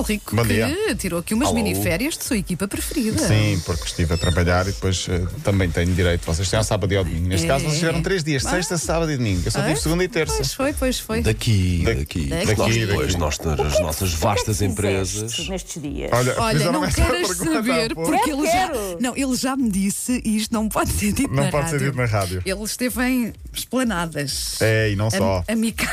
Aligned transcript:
Paulo 0.00 0.06
Rico, 0.08 0.34
Bom 0.36 0.42
que 0.42 0.48
dia. 0.54 0.94
tirou 0.96 1.20
aqui 1.20 1.34
umas 1.34 1.48
Alô. 1.48 1.56
miniférias 1.56 2.16
de 2.16 2.24
sua 2.24 2.36
equipa 2.38 2.66
preferida. 2.66 3.18
Sim, 3.26 3.60
porque 3.66 3.84
estive 3.84 4.14
a 4.14 4.16
trabalhar 4.16 4.66
e 4.66 4.72
depois 4.72 5.06
eh, 5.10 5.20
também 5.44 5.70
tenho 5.70 5.92
direito. 5.94 6.24
Vocês 6.24 6.48
têm 6.48 6.56
ao 6.58 6.64
sábado 6.64 6.92
e 6.92 6.96
ao 6.96 7.04
domingo. 7.04 7.28
Neste 7.28 7.44
É. 7.44 7.48
caso, 7.48 7.64
vocês 7.64 7.78
tiveram 7.78 8.02
três 8.02 8.24
dias: 8.24 8.42
sexta, 8.42 8.78
sábado 8.78 9.12
e 9.12 9.16
domingo. 9.18 9.42
Eu 9.44 9.50
só 9.50 9.60
tive 9.60 9.72
Ah, 9.72 9.76
segunda 9.76 10.04
e 10.04 10.08
terça. 10.08 10.34
Pois 10.36 10.54
foi, 10.54 10.72
pois 10.72 10.98
foi. 10.98 11.20
Daqui, 11.22 11.82
Da- 11.84 11.92
daqui. 11.92 12.26
daqui, 12.26 12.46
Nós 12.46 12.58
daqui. 12.58 12.86
depois, 12.86 13.14
nós 13.16 13.38
nas 13.38 13.80
nossas 13.80 14.12
vastas 14.14 14.62
empresas. 14.62 15.48
nestes 15.48 15.82
dias. 15.82 16.10
Olha, 16.12 16.34
Olha, 16.40 16.52
fizeram 16.58 16.72
não 16.72 16.84
essa 16.84 17.02
queres 17.04 17.28
pergunta 17.28 17.50
há 17.50 17.54
saber, 17.54 17.94
pouco. 17.94 18.10
porque 18.10 18.24
Quero, 18.24 18.38
ele 18.40 18.46
já, 18.46 18.68
quero. 18.68 18.96
não, 19.00 19.16
ele 19.16 19.36
já 19.36 19.56
me 19.56 19.70
disse 19.70 20.22
e 20.24 20.36
isto 20.36 20.52
não 20.54 20.68
pode 20.68 20.90
ser 20.92 21.12
dito 21.12 21.32
Não 21.34 21.44
na 21.44 21.50
pode 21.50 21.68
ser 21.68 21.76
rádio. 21.76 21.90
dito 21.90 21.96
na 21.98 22.06
rádio. 22.06 22.42
Ele 22.46 22.62
esteve 22.64 23.02
em 23.04 23.32
esplanadas. 23.52 24.56
É, 24.60 24.90
e 24.90 24.96
não 24.96 25.10
só. 25.10 25.44
A, 25.46 25.52
a 25.52 25.56
mica... 25.56 25.86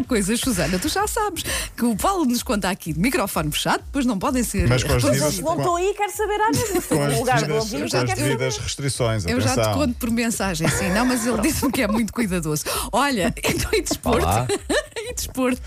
Há 0.00 0.04
coisas, 0.04 0.40
Susana, 0.40 0.78
tu 0.78 0.88
já 0.88 1.06
sabes 1.06 1.44
que 1.76 1.84
o 1.84 1.94
Paulo 1.94 2.24
nos 2.24 2.42
conta 2.42 2.70
aqui 2.70 2.92
de 2.94 2.98
microfone 2.98 3.50
fechado, 3.52 3.82
depois 3.84 4.06
não 4.06 4.18
podem 4.18 4.42
ser. 4.42 4.66
Mas 4.66 4.82
com 4.82 4.94
as 4.94 5.02
devidas, 5.02 5.34
estou 5.34 5.76
aí, 5.76 5.94
quero 5.94 6.16
saber 6.16 6.40
à 6.40 6.50
mesma. 6.50 6.82
Com 6.82 7.02
as 7.04 7.18
lugar 7.18 7.42
do 7.42 7.86
já 7.86 8.06
saber. 8.06 8.38
restrições. 8.38 9.26
Eu 9.26 9.40
já 9.40 9.52
te 9.52 9.60
atenção. 9.60 9.74
conto 9.74 9.94
por 9.98 10.10
mensagem, 10.10 10.66
sim, 10.68 10.88
não, 10.90 11.04
mas 11.04 11.26
ele 11.26 11.38
disse-me 11.42 11.70
que 11.70 11.82
é 11.82 11.88
muito 11.88 12.14
cuidadoso. 12.14 12.64
Olha, 12.90 13.32
então 13.44 13.70
e 13.74 13.82
desporto? 13.82 14.24
Olá. 14.24 14.46
e 14.96 15.12
desporto? 15.12 15.60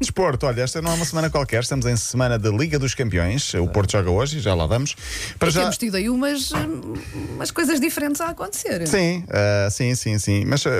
Desporto, 0.00 0.46
olha, 0.46 0.62
esta 0.62 0.80
não 0.80 0.92
é 0.92 0.94
uma 0.94 1.04
semana 1.04 1.28
qualquer, 1.28 1.62
estamos 1.62 1.84
em 1.84 1.96
semana 1.96 2.38
da 2.38 2.50
Liga 2.50 2.78
dos 2.78 2.94
Campeões. 2.94 3.52
O 3.54 3.68
Porto 3.68 3.92
joga 3.92 4.10
hoje, 4.10 4.40
já 4.40 4.54
lá 4.54 4.66
vamos. 4.66 4.96
Para 5.38 5.48
E 5.48 5.52
já. 5.52 5.60
temos 5.60 5.76
tido 5.76 5.96
aí 5.96 6.08
umas, 6.08 6.52
umas 7.34 7.50
coisas 7.50 7.78
diferentes 7.78 8.20
a 8.22 8.28
acontecer. 8.28 8.86
Sim, 8.88 9.24
ah, 9.28 9.68
sim, 9.70 9.94
sim, 9.94 10.18
sim. 10.18 10.44
Mas 10.46 10.64
ah, 10.66 10.70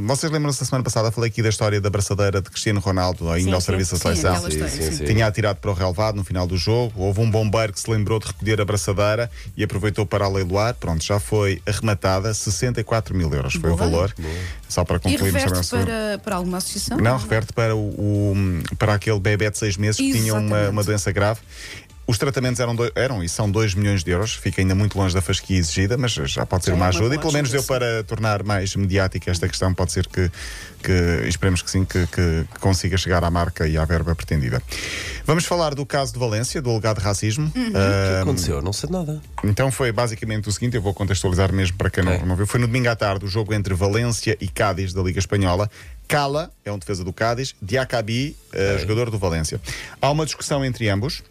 vocês 0.00 0.32
lembram-se 0.32 0.60
da 0.60 0.66
semana 0.66 0.82
passada? 0.82 1.12
Falei 1.12 1.28
aqui 1.28 1.42
da 1.42 1.50
história 1.50 1.78
da 1.78 1.90
braçadeira 1.90 2.40
de 2.40 2.53
Cristiano 2.54 2.80
Ronaldo 2.80 3.28
ainda 3.30 3.48
Sim, 3.50 3.54
ao 3.54 3.60
sim. 3.60 3.66
serviço 3.66 3.92
da 3.94 3.98
seleção. 4.00 4.50
sim, 4.50 4.92
sim. 4.96 5.04
Tinha 5.04 5.26
atirado 5.26 5.56
para 5.56 5.70
o 5.70 5.74
relevado 5.74 6.14
no 6.16 6.24
final 6.24 6.46
do 6.46 6.56
jogo. 6.56 6.92
Houve 6.96 7.20
um 7.20 7.30
bombeiro 7.30 7.72
que 7.72 7.80
se 7.80 7.90
lembrou 7.90 8.18
de 8.20 8.26
recolher 8.28 8.60
a 8.60 8.64
braçadeira 8.64 9.30
e 9.56 9.64
aproveitou 9.64 10.06
para 10.06 10.24
a 10.24 10.28
leiloar. 10.28 10.74
Pronto, 10.74 11.04
já 11.04 11.18
foi 11.20 11.60
arrematada 11.66 12.32
64 12.32 13.14
mil 13.14 13.32
euros. 13.34 13.54
Foi 13.54 13.70
o 13.70 13.76
Boa. 13.76 13.90
valor. 13.90 14.14
Só 14.68 14.84
para 14.84 14.96
E 14.96 15.00
concluirmos 15.00 15.28
também 15.30 15.42
reverte 15.44 15.60
o 15.60 15.64
seu- 15.64 15.78
para, 15.84 16.18
para 16.22 16.36
alguma 16.36 16.58
associação? 16.58 16.96
Não, 16.98 17.18
reverte 17.18 17.52
para, 17.52 17.74
o, 17.76 17.80
o- 17.88 18.62
para 18.78 18.94
aquele 18.94 19.18
bebê 19.20 19.50
de 19.50 19.58
seis 19.58 19.76
meses 19.76 19.96
que 19.96 20.12
tinha 20.12 20.32
uma, 20.32 20.40
Exatamente. 20.42 20.70
uma 20.70 20.84
doença 20.84 21.12
grave. 21.12 21.40
Os 22.06 22.18
tratamentos 22.18 22.60
eram, 22.60 22.76
eram 22.94 23.24
e 23.24 23.28
são 23.30 23.50
2 23.50 23.74
milhões 23.74 24.04
de 24.04 24.10
euros, 24.10 24.34
fica 24.34 24.60
ainda 24.60 24.74
muito 24.74 24.98
longe 24.98 25.14
da 25.14 25.22
fasquia 25.22 25.56
exigida, 25.58 25.96
mas 25.96 26.12
já 26.12 26.44
pode 26.44 26.64
ser 26.64 26.72
é 26.72 26.74
uma 26.74 26.84
uma 26.84 26.88
ajuda 26.90 27.14
e 27.14 27.18
pelo 27.18 27.32
menos 27.32 27.50
deu 27.50 27.62
para 27.62 28.04
tornar 28.04 28.42
mais 28.42 28.76
mediática 28.76 29.30
esta 29.30 29.48
questão. 29.48 29.72
Pode 29.72 29.90
ser 29.92 30.06
que, 30.06 30.30
que 30.82 30.92
esperemos 31.26 31.62
que 31.62 31.70
sim, 31.70 31.82
que, 31.86 32.06
que- 32.08 32.44
consiga 32.60 32.98
chegar 32.98 33.24
à 33.24 33.30
marca 33.30 33.66
e 33.66 33.78
à 33.78 33.84
verba 33.86 34.14
pretendida. 34.14 34.62
Vamos 35.24 35.46
falar 35.46 35.74
do 35.74 35.86
caso 35.86 36.12
de 36.12 36.18
Valência, 36.18 36.60
do 36.60 36.68
alegado 36.70 36.98
racismo. 36.98 37.50
Uhum. 37.56 37.68
O 37.68 37.70
que 37.70 37.76
Ah, 37.78 38.20
aconteceu? 38.22 38.60
Não 38.60 38.72
sei 38.74 38.90
nada. 38.90 39.22
então 39.42 39.72
foi 39.72 39.90
basicamente 39.90 40.46
o 40.46 40.52
seguinte, 40.52 40.76
eu 40.76 40.82
vou 40.82 40.92
contextualizar 40.92 41.50
mesmo 41.54 41.78
para 41.78 41.88
quem 41.88 42.04
não, 42.04 42.12
Ok. 42.16 42.26
não 42.26 42.36
viu. 42.36 42.46
Foi 42.46 42.60
no 42.60 42.66
domingo 42.66 42.90
à 42.90 42.94
tarde 42.96 43.24
o 43.24 43.28
jogo 43.28 43.54
entre 43.54 43.72
Valência 43.72 44.36
e 44.38 44.46
Cádiz 44.46 44.92
da 44.92 45.00
Liga 45.02 45.18
Espanhola. 45.18 45.70
Cala 46.06 46.50
é 46.66 46.70
um 46.70 46.78
defesa 46.78 47.02
do 47.02 47.14
Cádiz, 47.14 47.54
Diacabi, 47.62 48.36
eh, 48.52 48.76
jogador 48.78 49.10
do 49.10 49.18
Valência. 49.18 49.58
Há 50.02 50.10
uma 50.10 50.26
discussão 50.26 50.62
entre 50.62 50.86
ambos. 50.90 51.22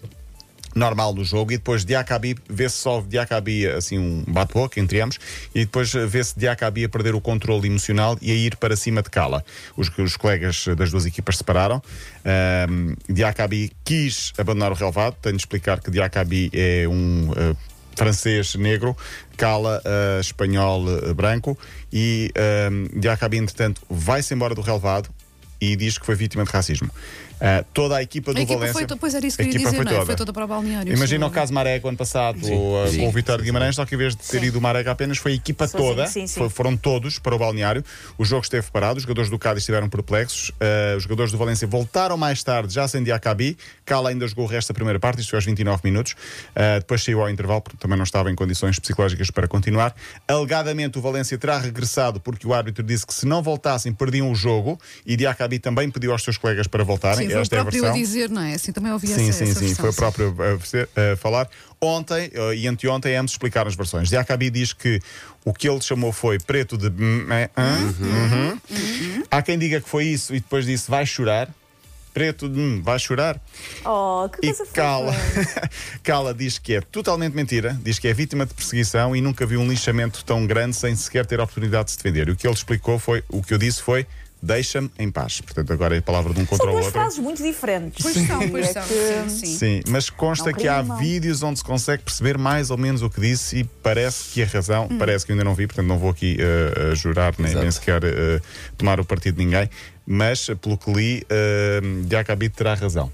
Normal 0.76 1.14
no 1.14 1.24
jogo, 1.24 1.52
e 1.52 1.58
depois 1.58 1.86
Diacabi 1.86 2.36
vê-se 2.50 2.78
só 2.78 3.02
Diacabi 3.02 3.68
assim 3.68 3.98
um 3.98 4.24
bate-boca 4.28 4.80
entre 4.80 5.02
ambos, 5.02 5.20
e 5.54 5.60
depois 5.62 5.94
eh, 5.96 6.06
vê-se 6.06 6.38
Diacabi 6.38 6.86
a 6.86 6.90
perder 6.90 7.16
o 7.16 7.22
controle 7.22 7.68
emocional 7.68 8.18
e 8.22 8.32
a 8.32 8.36
ir 8.36 8.56
para 8.58 8.76
cima 8.76 9.02
de 9.02 9.10
Cala. 9.10 9.44
Os, 9.78 9.90
os 9.98 10.18
colegas 10.18 10.66
das 10.78 10.92
duas 10.92 11.06
equipas 11.06 11.38
separaram. 11.38 11.82
Ahm, 12.26 12.96
Diacabi 13.08 13.72
quis 13.84 14.34
abandonar 14.38 14.72
o 14.72 14.76
relevado. 14.76 15.16
Tenho 15.22 15.36
de 15.36 15.42
explicar 15.42 15.80
que 15.80 15.92
Diacabi 15.92 16.50
é 16.54 16.88
um 16.88 17.32
eh, 17.36 17.56
francês 17.96 18.56
negro, 18.56 18.96
Cala 19.38 19.82
eh, 19.84 20.20
espanhol 20.20 20.86
eh, 20.90 21.14
branco, 21.14 21.58
e 21.92 22.32
um, 22.72 23.00
Diacabi, 23.00 23.38
entretanto, 23.38 23.82
vai-se 23.90 24.34
embora 24.34 24.56
do 24.56 24.62
relevado 24.62 25.10
e 25.60 25.76
diz 25.76 25.98
que 25.98 26.06
foi 26.06 26.16
vítima 26.16 26.44
de 26.44 26.52
racismo. 26.52 26.90
Ah, 27.46 27.62
toda 27.74 27.98
a 27.98 28.02
equipa 28.02 28.34
do 28.34 28.40
A 28.40 28.42
equipa 28.42 28.58
Valência. 28.58 28.74
foi, 28.74 28.86
to- 28.88 28.96
pois 28.96 29.14
era 29.14 29.28
isso 29.28 29.36
que 29.36 29.44
a 29.44 29.46
eu 29.46 29.50
ia 29.50 29.56
equipa 29.56 29.70
dizer, 29.72 29.76
foi 29.76 29.86
não 29.86 29.92
é? 29.92 29.96
toda. 29.96 30.06
Foi 30.06 30.16
toda 30.16 30.32
para 30.32 30.46
o 30.46 30.48
balneário. 30.48 30.94
Imagina 30.94 31.28
o 31.28 31.30
caso 31.30 31.54
Marega 31.54 31.90
ano 31.90 31.98
passado 31.98 32.40
Sim, 32.42 32.54
o, 32.56 32.86
uh, 32.86 32.88
sim, 32.88 33.00
com 33.00 33.10
o 33.10 33.38
de 33.38 33.44
Guimarães, 33.44 33.76
só 33.76 33.86
que 33.86 33.96
em 33.96 33.98
vez 33.98 34.16
de 34.16 34.22
ter 34.24 34.40
Sim. 34.40 34.46
ido 34.46 34.60
o 34.60 34.62
Marega 34.62 34.92
apenas, 34.92 35.18
foi 35.18 35.34
a 35.34 35.36
equipa 35.36 35.68
Sozinho, 35.68 35.90
toda, 35.90 36.08
sim, 36.08 36.26
sim. 36.26 36.40
foi- 36.40 36.50
foram 36.50 36.78
todos 36.78 37.20
para 37.20 37.36
o 37.36 37.38
balneário. 37.38 37.84
O 38.18 38.24
jogo 38.24 38.44
esteve 38.44 38.66
parado, 38.72 38.96
os 38.96 39.04
jogadores 39.04 39.30
do 39.30 39.38
Cádiz 39.38 39.64
estiveram 39.64 39.90
perplexos, 39.90 40.52
uh, 40.52 40.96
os 40.96 41.04
jogadores 41.04 41.34
do 41.34 41.38
Valência 41.38 41.68
voltaram 41.68 42.16
mais 42.16 42.42
tarde, 42.42 42.74
já 42.74 42.88
sem 42.88 43.04
Diacabi. 43.04 43.58
Cala 43.84 44.10
ainda 44.12 44.26
jogou 44.26 44.46
o 44.46 44.48
resto 44.48 44.70
da 44.70 44.74
primeira 44.76 44.98
parte, 44.98 45.20
isto 45.20 45.32
foi 45.32 45.38
aos 45.38 45.46
29 45.46 45.82
minutos. 45.84 46.14
Uh, 46.14 46.80
depois 46.80 47.04
saiu 47.04 47.20
ao 47.22 47.30
intervalo, 47.30 47.60
porque 47.60 47.78
também 47.78 47.98
não 47.98 48.06
estava 48.06 48.32
em 48.32 48.36
condições 48.36 48.80
psicológicas 48.80 49.30
para 49.30 49.50
continuar. 49.50 49.94
Alegadamente, 50.28 50.98
o 50.98 51.02
Valência 51.02 51.38
terá 51.38 51.58
regressado 51.60 52.22
porque 52.22 52.48
o 52.48 52.54
árbitro 52.54 52.84
disse 52.86 53.06
que 53.06 53.14
se 53.14 53.26
não 53.26 53.44
voltassem, 53.44 53.92
perdiam 53.92 54.32
o 54.32 54.36
jogo 54.36 54.80
e 55.06 55.18
Diacabi 55.18 55.60
também 55.60 55.92
pediu 55.92 56.14
aos 56.14 56.24
seus 56.24 56.38
colegas 56.38 56.68
para 56.68 56.86
voltarem. 56.86 57.33
Foi 57.34 57.40
o 57.40 57.44
Esta 57.44 57.56
é 57.56 57.60
a 57.60 57.62
próprio 57.64 57.86
a 57.86 57.92
dizer, 57.92 58.30
não 58.30 58.42
é? 58.42 58.54
Assim 58.54 58.72
também 58.72 58.92
ouvi 58.92 59.08
Sim, 59.08 59.14
essa, 59.30 59.34
sim, 59.46 59.52
essa 59.52 59.60
sim. 59.60 59.66
versão, 59.68 59.76
Foi 59.84 59.90
o 59.90 59.94
próprio 59.94 60.36
a, 60.42 60.56
você- 60.56 60.88
a 60.96 61.16
falar. 61.18 61.50
Ontem 61.82 62.32
eh, 62.34 62.56
e 62.56 62.68
anteontem 62.68 63.16
ambos 63.16 63.34
explicaram 63.34 63.68
as 63.68 63.76
versões. 63.76 64.08
Diacabi 64.10 64.50
diz 64.50 64.72
que 64.74 65.02
o 65.44 65.54
que 65.54 65.68
ele 65.68 65.82
chamou 65.82 66.12
foi 66.14 66.40
preto 66.40 66.78
de. 66.78 66.88
hum, 66.88 67.28
é, 67.32 67.50
hã? 67.58 67.78
Uhum. 68.00 69.24
Há 69.30 69.42
quem 69.42 69.58
diga 69.58 69.82
que 69.82 69.90
foi 69.90 70.06
isso 70.06 70.34
e 70.34 70.40
depois 70.40 70.66
disse 70.66 70.90
vai 70.90 71.06
chorar. 71.06 71.50
Preto 72.14 72.48
de 72.48 72.60
hum, 72.60 72.80
vai 72.84 73.00
chorar. 73.00 73.42
Oh, 73.84 74.30
que 74.30 74.38
E 74.48 74.54
coisa 74.54 74.72
Cala, 74.72 75.12
fofa. 75.14 75.70
Cala 76.04 76.32
diz 76.34 76.60
que 76.60 76.76
é 76.76 76.82
totalmente 76.82 77.34
mentira, 77.34 77.76
diz 77.84 77.98
que 77.98 78.08
é 78.08 78.14
vítima 78.14 78.46
de 78.46 78.54
perseguição 78.54 79.16
e 79.16 79.20
nunca 79.22 79.48
viu 79.48 79.60
um 79.60 79.68
lixamento 79.68 80.24
tão 80.24 80.46
grande 80.46 80.76
sem 80.76 80.96
sequer 80.96 81.26
ter 81.26 81.40
a 81.40 81.44
oportunidade 81.44 81.86
de 81.86 81.92
se 81.92 81.98
defender. 81.98 82.28
E 82.28 82.32
o 82.32 82.36
que 82.36 82.46
ele 82.46 82.54
explicou 82.54 83.00
foi, 83.00 83.24
o 83.30 83.42
que 83.42 83.52
eu 83.52 83.58
disse 83.58 83.82
foi, 83.82 84.06
deixa-me 84.46 84.92
em 85.00 85.10
paz. 85.10 85.40
Portanto, 85.40 85.72
agora 85.72 85.96
é 85.96 86.00
a 86.00 86.02
palavra 86.02 86.34
de 86.34 86.42
um 86.42 86.46
contra 86.46 86.66
São 86.66 86.68
o 86.68 86.72
duas 86.74 86.86
outro. 86.88 87.00
frases 87.00 87.20
muito 87.20 87.42
diferentes. 87.42 88.04
Pois 88.04 88.28
são, 88.28 88.50
pois 88.50 88.68
É 88.68 88.74
são. 88.74 88.84
que- 88.84 89.30
Sim, 89.30 89.46
sim. 89.46 89.58
Sim, 89.58 89.82
mas 89.88 90.10
consta 90.10 90.52
Não 90.52 90.58
que 90.58 90.68
há 90.68 90.82
vídeos 90.82 91.42
onde 91.42 91.60
se 91.60 91.66
consegue 91.66 92.04
perceber 92.04 92.38
mais 92.38 92.70
ou 92.70 92.78
menos 92.78 93.02
o 93.02 93.10
que 93.10 93.22
disse 93.22 93.60
e 93.60 93.64
parece 93.64 94.32
que 94.32 94.44
a 94.44 94.46
razão, 94.46 94.88
Hum. 94.92 94.98
parece 94.98 95.26
que 95.26 95.32
ainda 95.32 95.44
não 95.46 95.56
vi, 95.56 95.66
portanto 95.66 95.88
não 95.88 95.98
vou 95.98 96.10
aqui 96.10 96.38
eh, 96.40 96.94
jurar 96.96 97.34
nem, 97.40 97.56
nem 97.56 97.72
sequer 97.72 98.04
eh, 98.04 98.42
tomar 98.78 99.00
o 99.00 99.06
partido 99.06 99.38
de 99.38 99.46
ninguém, 99.46 99.70
mas 100.06 100.48
pelo 100.62 100.78
que 100.78 100.92
li, 100.92 101.24
uh, 101.24 102.04
Diacabi 102.06 102.50
terá 102.50 102.74
razão. 102.74 103.10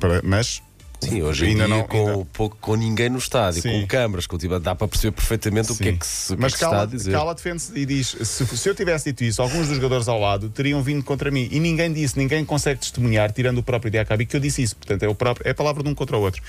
Para- 0.00 0.20
mas 0.24 0.60
Sim, 1.00 1.22
hoje 1.22 1.44
em 1.46 1.48
ainda 1.50 1.66
dia, 1.66 1.76
não- 1.76 1.86
com, 1.86 2.08
ainda- 2.10 2.26
pouco, 2.32 2.56
com 2.60 2.74
ninguém 2.74 3.08
no 3.08 3.18
estádio, 3.18 3.62
Sim. 3.62 3.82
com 3.82 3.86
câmaras, 3.86 4.26
com, 4.26 4.36
tipo, 4.36 4.58
dá 4.58 4.74
para 4.74 4.88
perceber 4.88 5.12
perfeitamente 5.12 5.70
o 5.70 5.76
que 5.76 5.88
é 5.90 5.92
que 5.92 6.04
se, 6.06 6.32
é 6.32 6.36
Mas 6.36 6.54
que 6.54 6.60
Cala, 6.60 6.82
a 6.82 6.86
dizer. 6.86 7.12
Cala 7.12 7.34
defende-se 7.34 7.72
e 7.78 7.86
diz: 7.86 8.08
se, 8.20 8.46
se 8.46 8.68
eu 8.68 8.74
tivesse 8.74 9.06
dito 9.06 9.22
isso, 9.22 9.40
alguns 9.40 9.68
dos 9.68 9.76
jogadores 9.76 10.08
ao 10.08 10.18
lado 10.18 10.48
teriam 10.50 10.82
vindo 10.82 11.04
contra 11.04 11.30
mim. 11.30 11.48
E 11.52 11.60
ninguém 11.60 11.92
disse, 11.92 12.18
ninguém 12.18 12.44
consegue 12.44 12.80
testemunhar, 12.80 13.30
tirando 13.32 13.58
o 13.58 13.62
próprio 13.62 13.90
Diacabi, 13.92 14.26
que 14.26 14.36
eu 14.36 14.40
disse 14.40 14.62
isso. 14.62 14.74
Portanto, 14.76 15.02
é, 15.04 15.08
o 15.08 15.14
próprio, 15.14 15.46
é 15.46 15.52
a 15.52 15.54
palavra 15.54 15.82
de 15.84 15.88
um 15.88 15.94
contra 15.94 16.16
o 16.16 16.20
outro. 16.20 16.42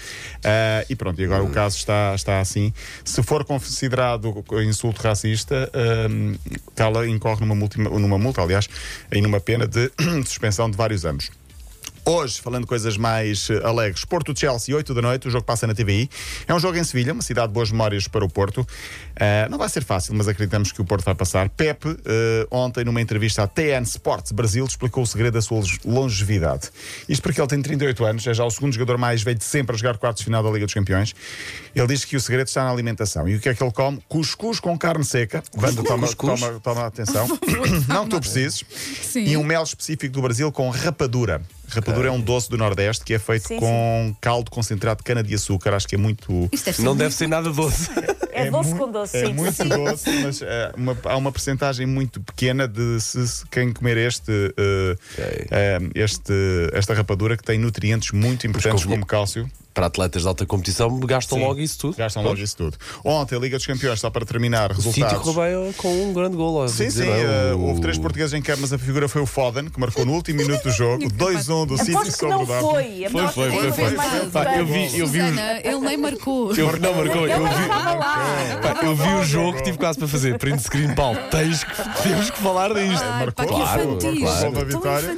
Ah, 0.43 0.83
e 0.89 0.95
pronto, 0.95 1.21
e 1.21 1.25
agora 1.25 1.43
o 1.43 1.49
caso 1.51 1.77
está, 1.77 2.13
está 2.15 2.39
assim. 2.39 2.73
Se 3.05 3.21
for 3.21 3.45
considerado 3.45 4.43
insulto 4.67 5.01
racista, 5.01 5.69
ah, 5.73 6.37
Cala 6.75 7.07
incorre 7.07 7.41
numa 7.41 7.53
multa, 7.55 7.77
numa 7.77 8.17
multa, 8.17 8.41
aliás, 8.41 8.67
e 9.11 9.21
numa 9.21 9.39
pena 9.39 9.67
de 9.67 9.91
suspensão 10.25 10.69
de 10.71 10.75
vários 10.75 11.05
anos. 11.05 11.29
Hoje, 12.09 12.41
falando 12.41 12.63
de 12.63 12.67
coisas 12.67 12.97
mais 12.97 13.51
eh, 13.51 13.61
alegres, 13.63 14.03
Porto-Chelsea, 14.03 14.75
8 14.75 14.95
da 14.95 15.01
noite, 15.03 15.27
o 15.27 15.31
jogo 15.31 15.45
passa 15.45 15.67
na 15.67 15.75
TVI. 15.75 16.09
É 16.47 16.53
um 16.55 16.59
jogo 16.59 16.75
em 16.75 16.83
Sevilha, 16.83 17.13
uma 17.13 17.21
cidade 17.21 17.49
de 17.49 17.53
boas 17.53 17.69
memórias 17.69 18.07
para 18.07 18.25
o 18.25 18.27
Porto. 18.27 18.65
Ah, 19.15 19.47
não 19.47 19.59
vai 19.59 19.69
ser 19.69 19.83
fácil, 19.83 20.15
mas 20.15 20.27
acreditamos 20.27 20.71
que 20.71 20.81
o 20.81 20.85
Porto 20.85 21.05
vai 21.05 21.13
passar. 21.13 21.49
Pepe, 21.49 21.95
eh, 22.03 22.47
ontem, 22.49 22.83
numa 22.83 22.99
entrevista 22.99 23.43
à 23.43 23.47
TN 23.47 23.83
Sports 23.83 24.31
Brasil, 24.31 24.65
explicou 24.65 25.03
o 25.03 25.05
segredo 25.05 25.35
da 25.35 25.41
sua 25.43 25.61
longevidade. 25.85 26.71
Isto 27.07 27.21
porque 27.21 27.39
ele 27.39 27.47
tem 27.47 27.61
38 27.61 28.03
anos, 28.03 28.25
é 28.25 28.33
já 28.33 28.43
o 28.43 28.49
segundo 28.49 28.73
jogador 28.73 28.97
mais 28.97 29.21
velho 29.21 29.37
de 29.37 29.45
sempre 29.45 29.75
a 29.75 29.77
jogar 29.77 29.99
quartos 29.99 30.21
de 30.21 30.25
final 30.25 30.41
da 30.41 30.49
Liga 30.49 30.65
dos 30.65 30.73
Campeões. 30.73 31.13
Ele 31.75 31.85
diz 31.85 32.05
que 32.05 32.15
o 32.15 32.19
segredo 32.19 32.47
está 32.47 32.63
na 32.63 32.71
alimentação. 32.71 33.29
E 33.29 33.35
o 33.35 33.39
que 33.39 33.49
é 33.49 33.53
que 33.53 33.61
ele 33.61 33.71
come? 33.71 34.03
Cuscuz 34.09 34.59
com 34.59 34.75
carne 34.75 35.05
seca. 35.05 35.43
Banda, 35.55 35.83
toma, 35.83 36.07
toma, 36.07 36.59
toma 36.59 36.85
atenção. 36.87 37.27
não 37.87 38.05
que 38.05 38.09
tu 38.09 38.19
precises. 38.19 38.63
Sim. 39.03 39.25
E 39.25 39.37
um 39.37 39.43
mel 39.43 39.61
específico 39.61 40.11
do 40.11 40.23
Brasil 40.23 40.51
com 40.51 40.71
rapadura. 40.71 41.39
Rapadura 41.69 42.07
é 42.07 42.11
um 42.11 42.19
doce 42.21 42.49
do 42.49 42.57
Nordeste 42.57 43.03
que 43.05 43.13
é 43.13 43.19
feito 43.19 43.47
Sim, 43.47 43.59
com 43.59 44.15
caldo 44.21 44.49
concentrado 44.51 44.97
de 44.99 45.03
cana-de-açúcar. 45.03 45.73
Acho 45.73 45.87
que 45.87 45.95
é 45.95 45.97
muito. 45.97 46.49
Isto 46.51 46.65
deve 46.65 46.77
ser 46.77 46.83
Não 46.83 46.91
muito 46.91 46.99
deve 46.99 47.13
ser 47.15 47.27
nada 47.27 47.51
doce. 47.51 47.89
É, 48.31 48.49
doce 48.49 48.69
mui- 48.69 48.79
com 48.79 48.89
doce, 48.91 49.17
É 49.17 49.25
sim. 49.25 49.33
muito 49.33 49.51
sim. 49.53 49.67
doce, 49.67 50.09
mas 50.23 50.41
eh, 50.41 50.71
uma- 50.77 50.95
há 51.03 51.17
uma 51.17 51.29
percentagem 51.31 51.85
muito 51.85 52.21
pequena 52.21 52.67
de 52.69 53.01
se, 53.01 53.27
se 53.27 53.45
quem 53.47 53.73
comer 53.73 53.97
este, 53.97 54.31
eh, 54.55 54.95
Ok. 55.13 55.47
eh, 55.51 55.79
este, 55.95 56.31
esta 56.71 56.93
rapadura 56.93 57.35
que 57.35 57.43
tem 57.43 57.59
nutrientes 57.59 58.11
muito 58.11 58.47
importantes 58.47 58.83
convinha- 58.83 58.95
como 58.97 59.05
cálcio. 59.05 59.49
Para 59.79 59.85
atletas 59.87 60.23
de 60.23 60.27
alta 60.27 60.45
competição 60.45 60.99
gastam 60.99 61.37
Sim. 61.37 61.45
logo 61.45 61.59
isso 61.61 61.79
tudo. 61.79 61.95
Gastam 61.95 62.21
logo 62.21 62.35
isso 62.37 62.57
tudo. 62.57 62.75
Ontem, 63.01 63.37
a 63.37 63.39
Liga 63.39 63.55
dos 63.55 63.65
Campeões, 63.65 63.97
só 64.01 64.09
para 64.09 64.25
terminar, 64.25 64.71
resultados. 64.73 65.19
correu 65.21 65.63
bem 65.63 65.73
com 65.73 66.03
um 66.03 66.11
grande 66.13 66.35
gol. 66.35 66.67
Sim, 66.67 66.87
dizer, 66.87 67.05
sim, 67.05 67.09
é? 67.09 67.51
eh, 67.51 67.53
O- 67.55 67.61
houve 67.67 67.79
três 67.79 67.97
portugueses 67.97 68.33
em 68.33 68.41
campo, 68.41 68.59
mas 68.61 68.73
a 68.73 68.77
figura 68.77 69.07
foi 69.07 69.21
o 69.21 69.25
Foden, 69.25 69.69
que 69.69 69.79
marcou 69.79 70.05
no 70.05 70.11
último 70.13 70.39
minuto 70.39 70.63
do 70.63 70.69
jogo, 70.71 71.07
2-1 71.09 71.65
do 71.65 71.77
City 71.77 71.97
que 71.97 72.11
sobre 72.11 72.27
não 72.35 72.43
o 72.43 72.45
Dortmund. 72.45 72.73
foi. 72.73 73.09
Foi, 73.09 73.27
que 73.27 73.33
foi, 73.33 73.71
foi, 73.71 73.71
foi. 73.71 74.29
Pá, 74.31 74.57
eu 74.57 74.65
vi- 74.65 74.99
eu 74.99 75.07
vi 75.07 75.19
Susana, 75.21 75.59
ele 75.63 75.79
nem 75.79 75.95
marcou. 75.97 76.53
Eu, 76.53 76.77
não 76.77 76.93
marcou, 76.95 77.23
Ele 77.23 77.33
eu 77.33 77.45
vi, 77.47 77.67
pá, 78.61 78.79
eu 78.83 78.95
vi 78.97 79.13
o 79.13 79.23
jogo, 79.23 79.61
tive 79.63 79.77
quase 79.77 79.97
para 79.97 80.07
fazer 80.09 80.37
print 80.37 80.61
screen, 80.61 80.93
Paulo. 80.93 81.17
Tens 81.31 81.63
que, 81.63 82.03
temos 82.03 82.29
que 82.29 82.37
falar 82.39 82.73
disto. 82.73 83.01
Ai, 83.01 83.25
marcou, 83.25 83.33
pá, 83.33 83.45
que 83.45 83.49
claro, 83.53 83.97
Tão 83.97 84.65
vitória. 84.65 85.17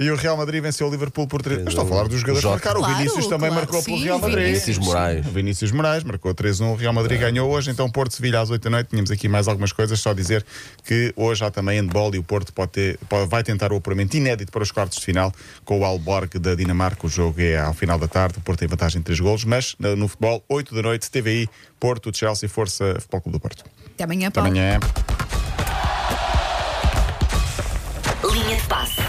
E 0.00 0.10
o 0.10 0.16
Real 0.16 0.38
Madrid 0.38 0.62
venceu 0.62 0.86
o 0.86 0.90
Liverpool 0.90 1.26
por 1.26 1.42
3. 1.42 1.66
Estou 1.66 1.84
a 1.84 1.86
falar 1.86 2.08
dos 2.08 2.20
jogadores 2.20 2.40
que 2.44 2.50
marcaram. 2.50 2.80
O 2.80 2.84
Claro, 2.84 2.96
Vinícius 2.96 3.26
também 3.26 3.50
claro, 3.50 3.54
marcou 3.54 3.82
pelo 3.90 4.02
Real 4.04 4.18
Madrid. 4.18 4.46
Vinícius 4.46 4.78
Moraes. 4.78 5.26
O 5.26 5.30
Vinícius 5.30 5.72
Moraes 5.72 6.04
marcou 6.04 6.34
3-1. 6.34 6.72
O 6.72 6.74
Real 6.74 6.92
Madrid 6.92 7.20
ganhou 7.20 7.50
hoje. 7.50 7.70
Então, 7.70 7.90
Porto 7.90 8.14
Sevilha 8.14 8.40
às 8.40 8.50
8 8.50 8.62
da 8.62 8.70
noite. 8.70 8.88
Tínhamos 8.90 9.10
aqui 9.10 9.28
mais 9.28 9.48
algumas 9.48 9.72
coisas. 9.72 9.98
Só 10.00 10.12
dizer 10.12 10.44
que 10.84 11.12
hoje 11.16 11.44
há 11.44 11.50
também 11.50 11.80
handball 11.80 12.14
e 12.14 12.18
o 12.18 12.22
Porto 12.22 12.52
pode 12.52 12.72
ter, 12.72 12.98
pode- 13.08 13.28
vai 13.28 13.42
tentar 13.42 13.72
o 13.72 13.76
apuramento 13.76 14.16
inédito 14.16 14.50
para 14.52 14.62
os 14.62 14.70
quartos 14.72 14.98
de 14.98 15.04
final 15.04 15.32
com 15.64 15.80
o 15.80 15.84
Alborg 15.84 16.38
da 16.38 16.54
Dinamarca. 16.54 17.06
O 17.06 17.10
jogo 17.10 17.40
é 17.40 17.56
ao 17.58 17.74
final 17.74 17.98
da 17.98 18.08
tarde. 18.08 18.38
O 18.38 18.40
Porto 18.40 18.60
tem 18.60 18.68
vantagem 18.68 19.00
de 19.00 19.04
3 19.04 19.20
golos. 19.20 19.44
Mas 19.44 19.74
no 19.96 20.08
futebol, 20.08 20.44
8 20.48 20.74
da 20.74 20.82
noite, 20.82 21.10
TVI, 21.10 21.48
Porto, 21.78 22.10
Chelsea, 22.16 22.48
Força 22.48 22.94
Futebol 23.00 23.20
Clube 23.22 23.38
do 23.38 23.40
Porto. 23.40 23.64
Até 23.94 24.04
amanhã, 24.04 24.28
Até 24.28 24.40
Paulo. 24.40 24.50
amanhã. 24.50 24.78
Linha 28.32 28.56
de 28.56 28.62
passe. 28.68 29.00